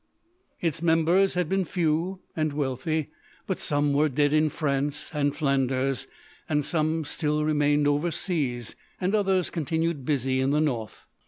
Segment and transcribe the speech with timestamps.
[0.59, 3.11] Its members had been few and wealthy;
[3.45, 6.07] but some were dead in France and Flanders,
[6.49, 11.05] and some still remained overseas, and others continued busy in the North.